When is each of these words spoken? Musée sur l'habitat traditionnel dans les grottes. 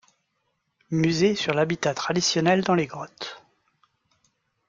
Musée 0.89 1.35
sur 1.35 1.53
l'habitat 1.53 1.93
traditionnel 1.93 2.63
dans 2.63 2.73
les 2.73 2.87
grottes. 2.87 3.43